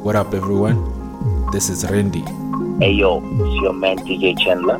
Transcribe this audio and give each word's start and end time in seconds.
What 0.00 0.16
up, 0.16 0.32
everyone? 0.32 1.50
This 1.52 1.68
is 1.68 1.84
Randy. 1.90 2.24
Hey, 2.82 2.92
yo, 2.92 3.18
it's 3.22 3.60
your 3.60 3.74
man 3.74 3.98
DJ 3.98 4.34
Chandler. 4.40 4.78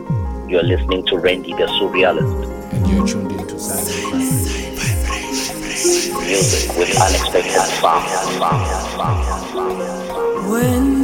You're 0.48 0.62
listening 0.62 1.04
to 1.08 1.18
Randy 1.18 1.52
the 1.52 1.66
Surrealist. 1.66 2.48
And 2.72 2.86
you're 2.88 3.06
tuned 3.06 3.30
into 3.32 3.58
Silence. 3.58 4.48
Music 6.24 6.74
with 6.74 6.98
unexpected 6.98 7.52
sound. 7.52 8.40
When 10.50 10.99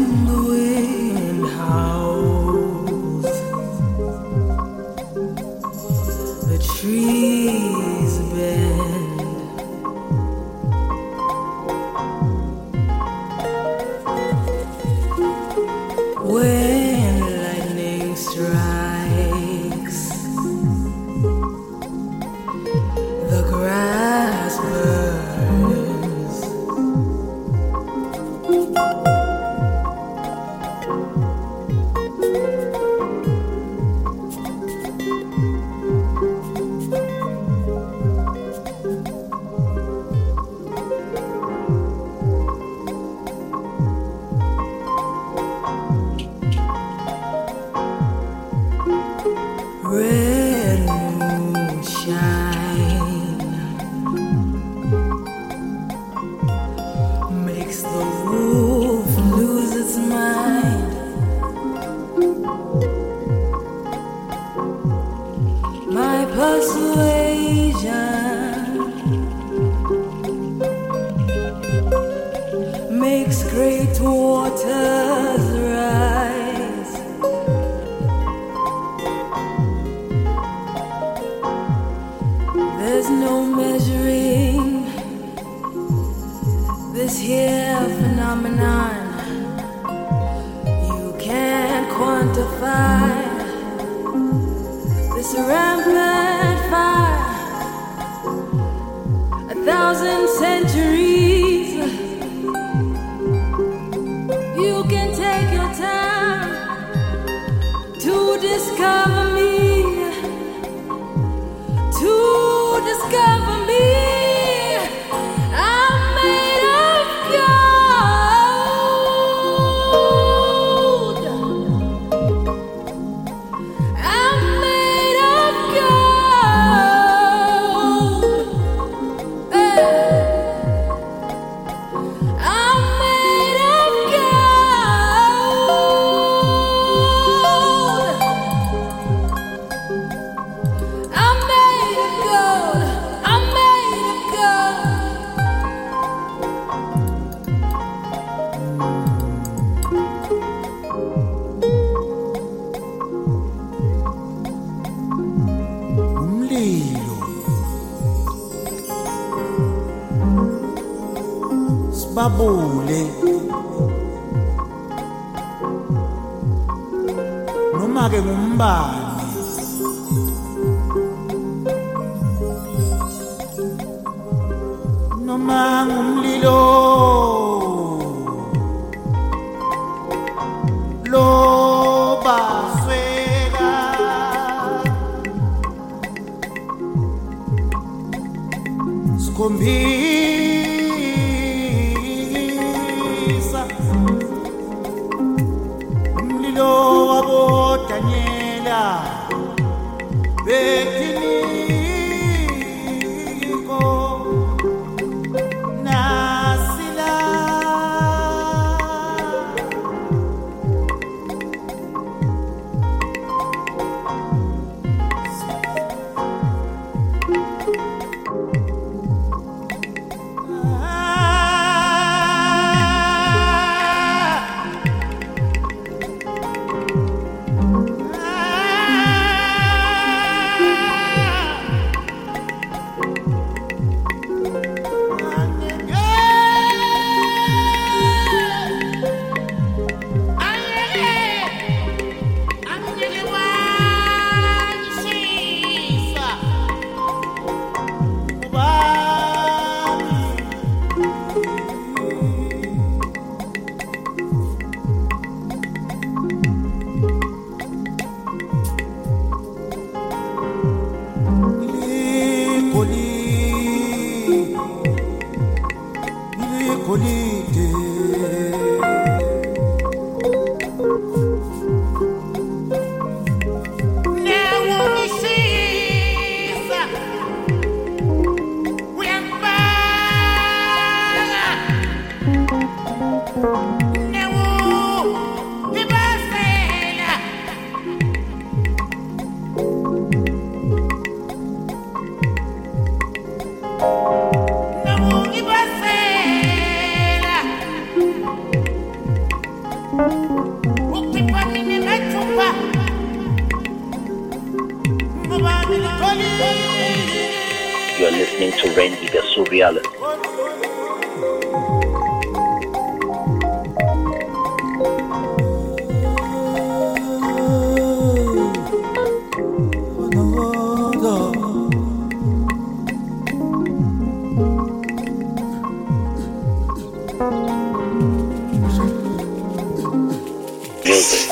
Music 327.18 327.32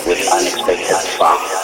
with 0.07 0.27
unexpected 0.33 0.97
fun. 1.19 1.64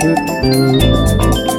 thức 0.00 0.14
tư 0.42 1.49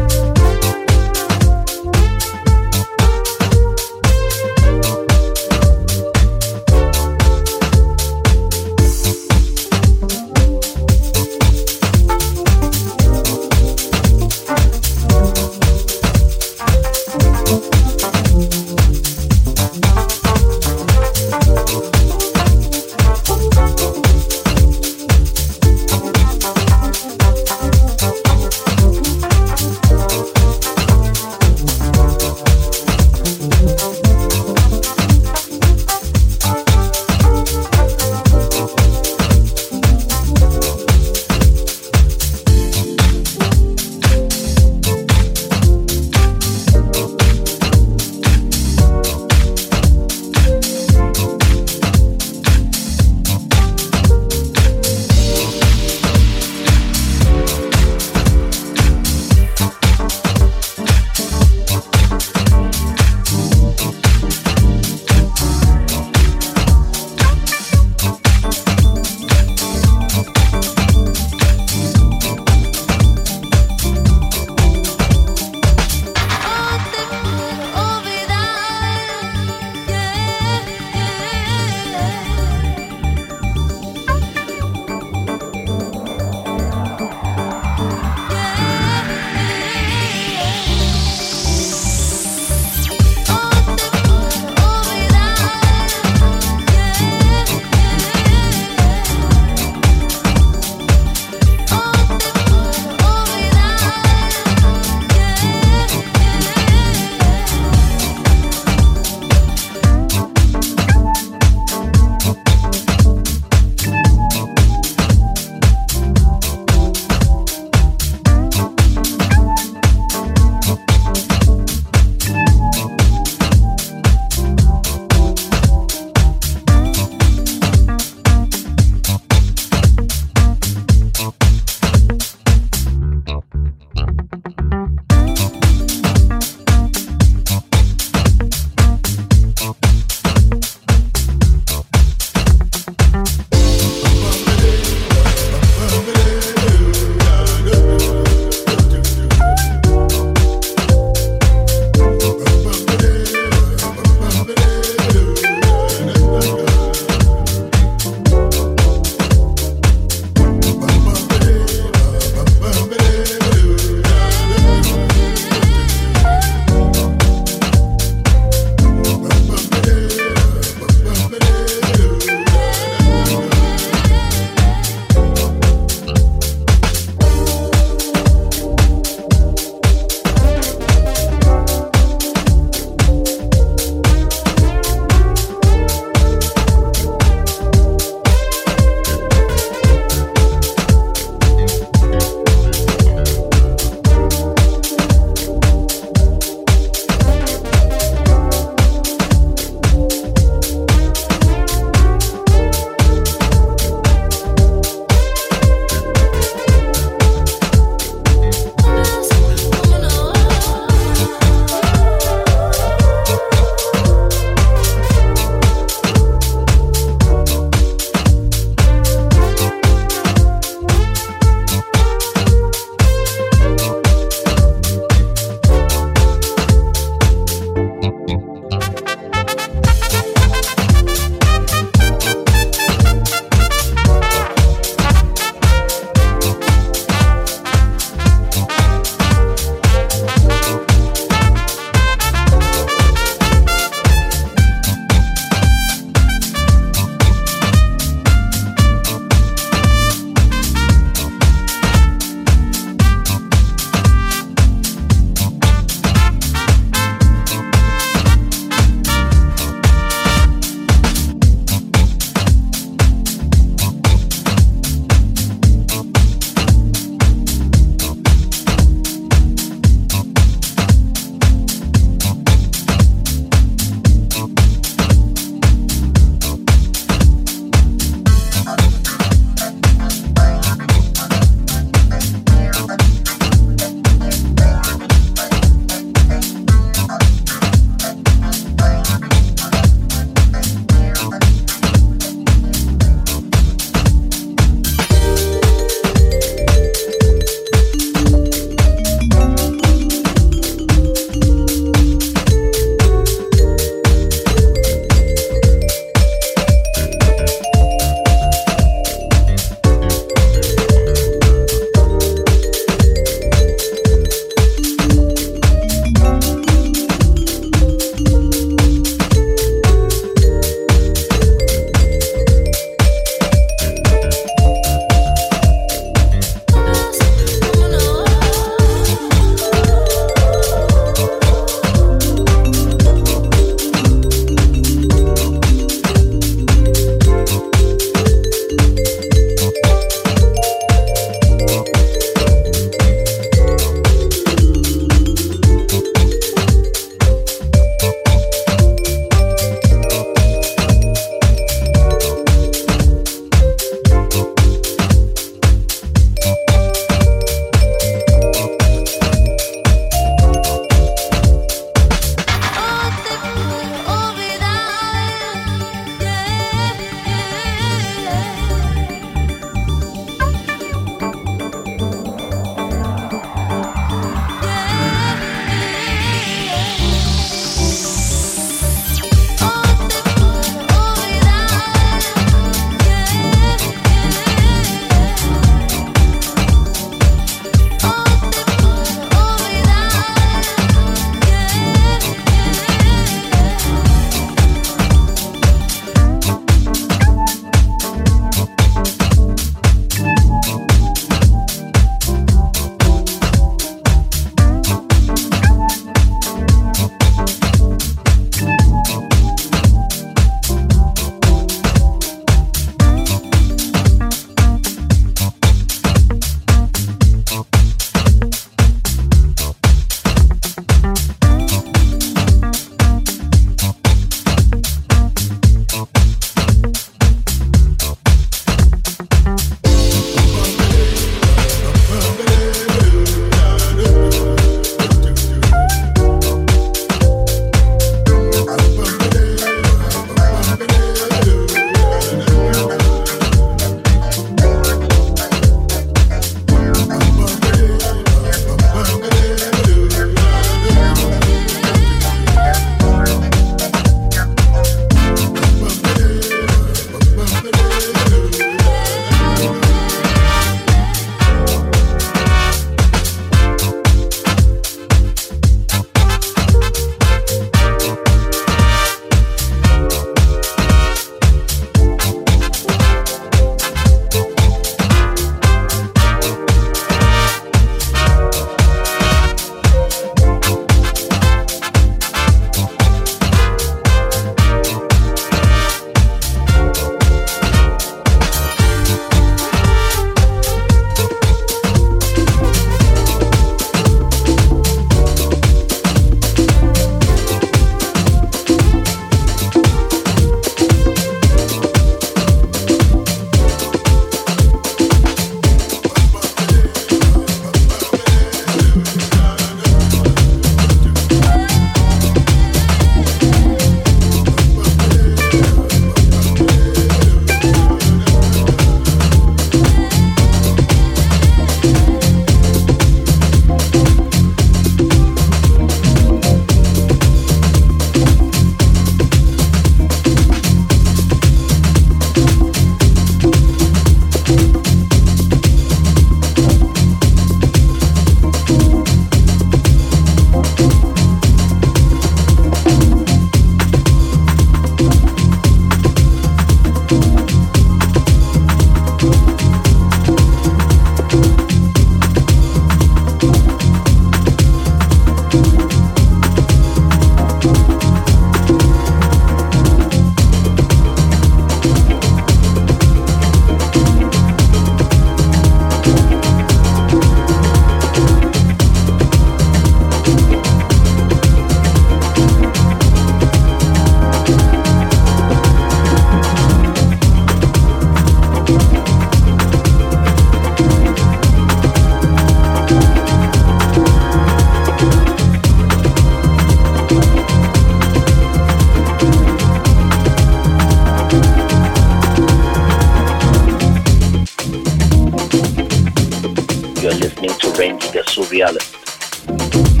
you're 597.11 597.19
listening 597.19 597.49
to 597.49 597.71
Randy 597.71 598.07
the 598.07 598.19
Surrealist. 598.19 600.00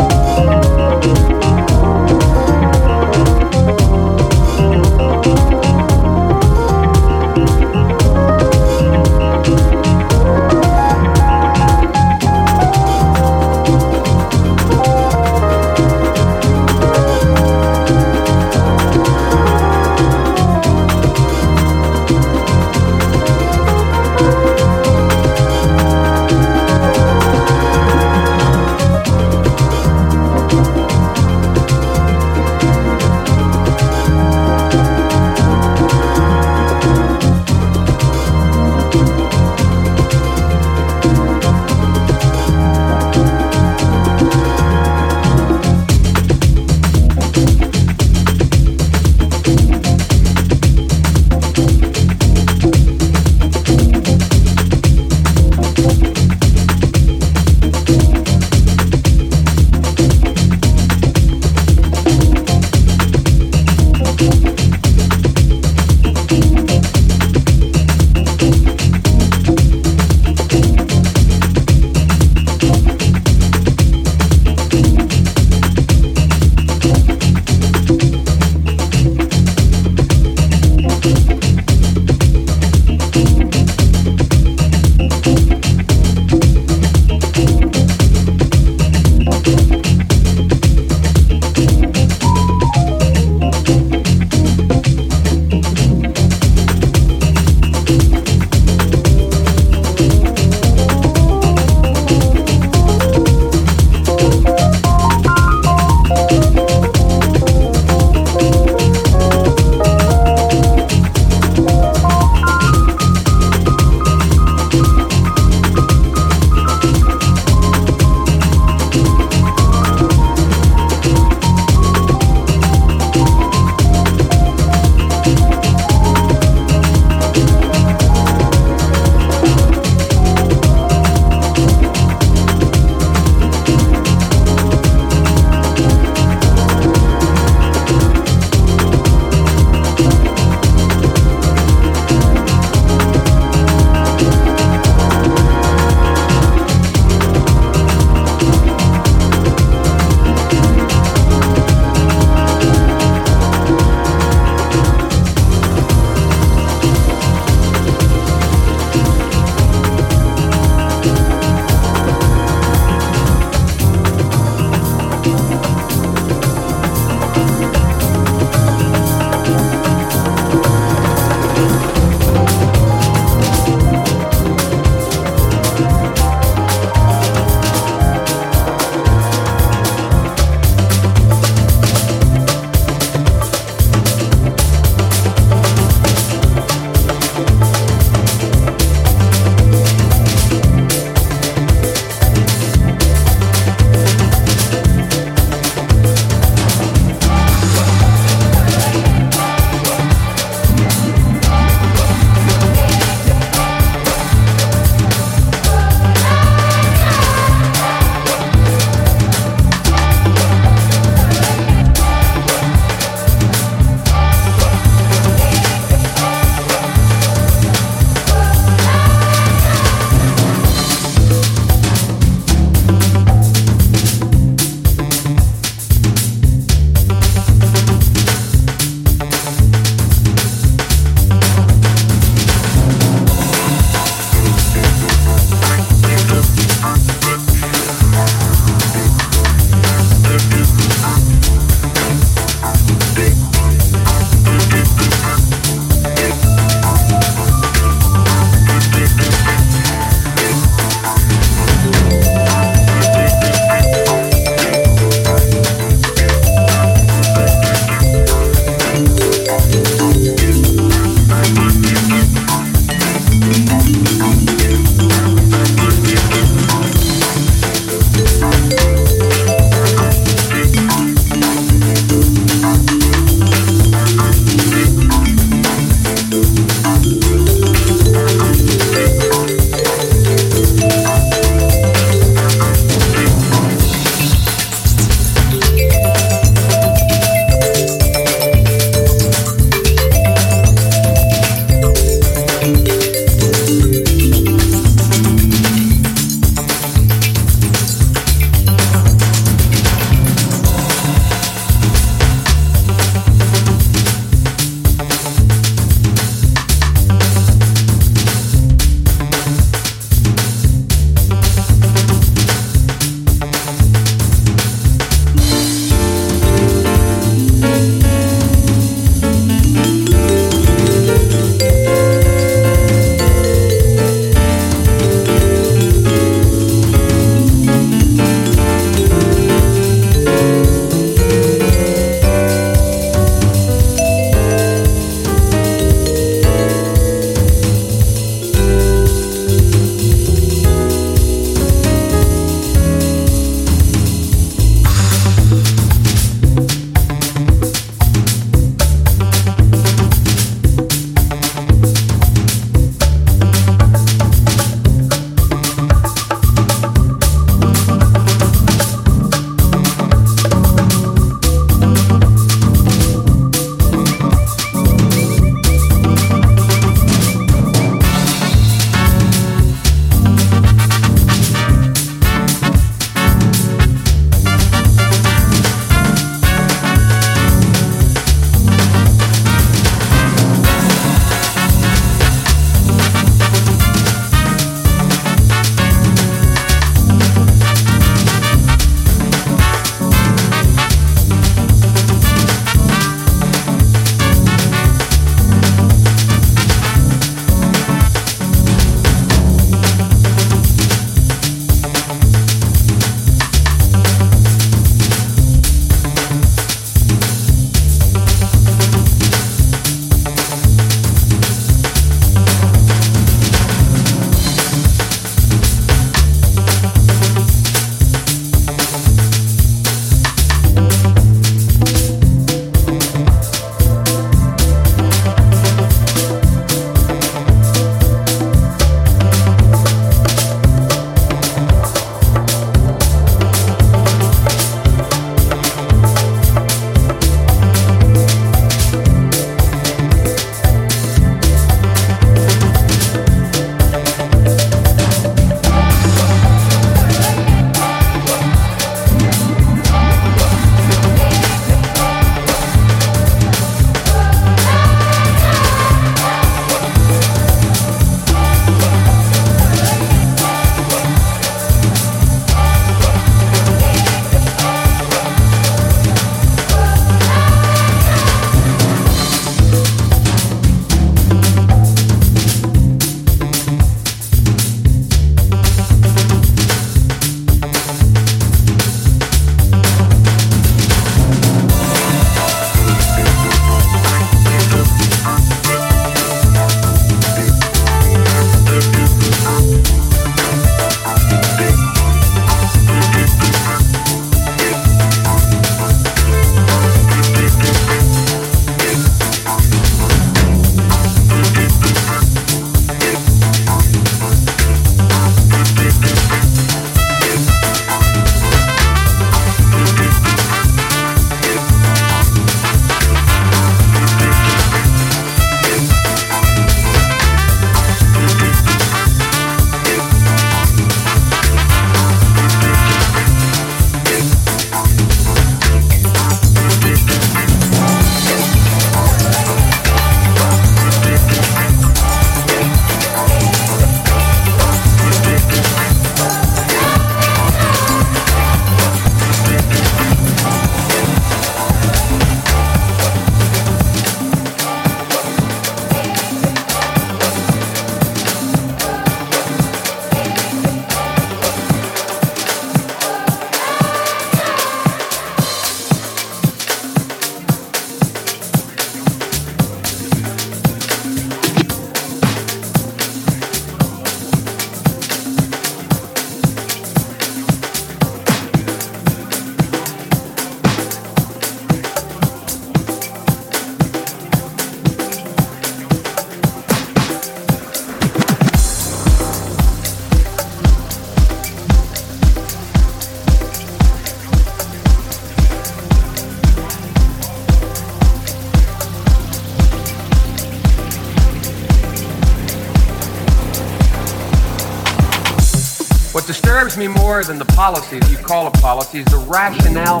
Me 596.80 596.88
more 596.88 597.22
than 597.22 597.38
the 597.38 597.44
policy 597.44 597.98
that 597.98 598.10
you 598.10 598.16
call 598.16 598.46
a 598.46 598.50
policy 598.52 599.00
is 599.00 599.04
the 599.04 599.18
rationale 599.28 600.00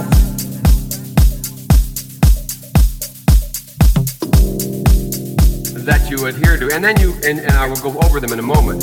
that 5.84 6.08
you 6.08 6.24
adhere 6.24 6.56
to. 6.56 6.74
And 6.74 6.82
then 6.82 6.98
you, 6.98 7.12
and, 7.22 7.38
and 7.38 7.50
I 7.50 7.68
will 7.68 7.76
go 7.76 7.98
over 8.00 8.18
them 8.18 8.32
in 8.32 8.38
a 8.38 8.42
moment. 8.42 8.82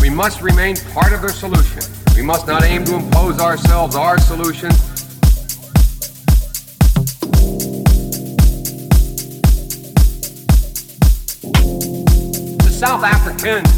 We 0.00 0.08
must 0.08 0.40
remain 0.40 0.76
part 0.94 1.12
of 1.12 1.20
their 1.20 1.28
solution. 1.28 1.82
We 2.16 2.22
must 2.22 2.46
not 2.46 2.64
aim 2.64 2.86
to 2.86 2.94
impose 2.94 3.38
ourselves, 3.40 3.94
our 3.94 4.18
solution. 4.18 4.70
South 12.96 13.04
Africans 13.04 13.68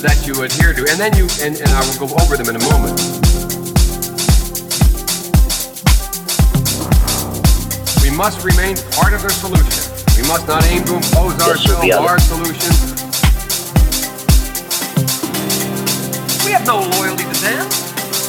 that 0.00 0.24
you 0.26 0.42
adhere 0.42 0.72
to. 0.72 0.86
And 0.88 0.98
then 0.98 1.14
you, 1.18 1.28
and, 1.42 1.60
and 1.60 1.68
I 1.68 1.84
will 1.84 2.08
go 2.08 2.14
over 2.16 2.38
them 2.38 2.48
in 2.48 2.56
a 2.56 2.64
moment. 2.64 2.98
We 8.02 8.16
must 8.16 8.42
remain 8.42 8.76
part 8.92 9.12
of 9.12 9.20
their 9.20 9.28
solution. 9.28 9.92
We 10.16 10.26
must 10.26 10.48
not 10.48 10.64
aim 10.64 10.82
to 10.84 10.96
impose 10.96 11.38
ourselves, 11.46 11.90
our 11.94 12.18
solution. 12.18 12.97
We 16.48 16.54
have 16.54 16.66
no 16.66 16.80
loyalty 16.80 17.24
to 17.24 17.40
them. 17.42 17.68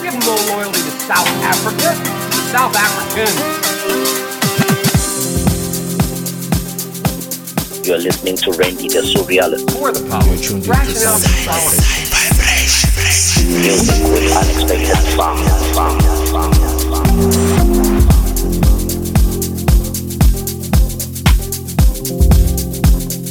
We 0.01 0.07
have 0.07 0.19
no 0.25 0.35
loyalty 0.51 0.81
to 0.81 0.91
South 1.07 1.25
Africa, 1.39 1.95
the 2.27 2.41
South 2.51 2.75
Africans. 2.75 3.31
You're 7.87 7.99
listening 7.99 8.35
to 8.35 8.51
Randy 8.51 8.89
the 8.89 9.03
Surrealist. 9.03 9.71
For 9.71 9.93
the 9.93 10.03
power. 10.09 10.25
You're 10.25 10.35
tuned 10.35 10.63
into 10.63 10.69
Rationale 10.69 11.17
Sound 11.17 11.23
for 11.23 11.45
power. 11.47 11.71
Music 13.55 14.03
with 14.11 14.35
unexpected 14.35 14.99
sound. 15.15 15.39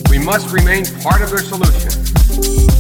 We 0.09 0.19
must 0.19 0.51
remain 0.51 0.87
part 1.03 1.21
of 1.21 1.29
their 1.29 1.41
solution. 1.41 2.78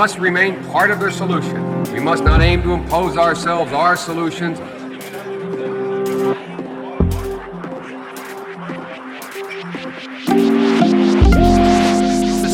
Must 0.00 0.18
remain 0.18 0.64
part 0.70 0.90
of 0.90 0.98
their 0.98 1.10
solution. 1.10 1.82
We 1.92 2.00
must 2.00 2.24
not 2.24 2.40
aim 2.40 2.62
to 2.62 2.72
impose 2.72 3.18
ourselves, 3.18 3.70
our 3.70 3.98
solutions. 3.98 4.56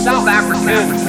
South 0.03 0.27
Africans. 0.27 1.05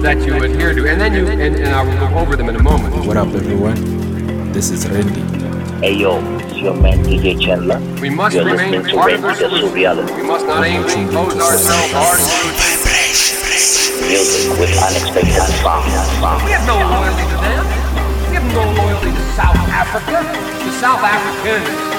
That 0.00 0.24
you 0.24 0.36
adhere 0.44 0.74
to, 0.74 0.88
and 0.88 1.00
then 1.00 1.12
you, 1.12 1.26
and, 1.26 1.56
and 1.56 1.74
I 1.74 1.82
will 1.82 2.08
go 2.08 2.16
over 2.20 2.36
them 2.36 2.48
in 2.48 2.54
a 2.54 2.62
moment. 2.62 3.04
What 3.04 3.16
up, 3.16 3.34
everyone? 3.34 3.93
This 4.54 4.70
is 4.70 4.86
Randy. 4.88 5.20
Hey 5.80 5.94
yo, 5.96 6.22
it's 6.38 6.54
your 6.58 6.74
man 6.74 7.02
DJ 7.02 7.42
Chandler. 7.42 7.80
We 8.00 8.08
must 8.08 8.36
You're 8.36 8.44
remain 8.44 8.70
listening 8.70 8.86
to 8.86 8.94
part 8.94 9.12
of 9.12 9.22
their 9.22 9.30
Randy 9.32 9.42
the 9.42 9.48
solution. 9.48 9.68
Surrealist. 9.70 10.16
We 10.16 10.22
must 10.22 10.46
not 10.46 10.64
aim 10.64 10.86
to 10.86 10.94
impose 11.00 11.34
ourselves, 11.34 11.92
our. 11.92 12.14
Music 14.06 14.54
with 14.60 14.70
unexpected 14.78 15.42
sound. 15.58 15.90
We 16.46 16.52
have 16.54 16.66
no 16.70 16.78
loyalty 16.78 17.26
to 17.34 17.38
them. 17.42 17.66
We 18.30 18.36
have 18.38 18.46
no 18.54 18.62
loyalty 18.78 19.10
to 19.10 19.24
South 19.34 19.58
Africa, 19.74 20.22
the 20.22 20.70
South 20.78 21.02
Africans. 21.02 21.93